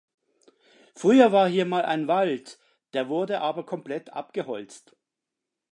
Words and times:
Früher 0.95 1.31
war 1.31 1.47
hier 1.47 1.67
mal 1.67 1.85
ein 1.85 2.07
Wald, 2.07 2.57
der 2.93 3.07
wurde 3.07 3.41
aber 3.41 3.67
komplett 3.67 4.09
abgeholzt. 4.13 4.97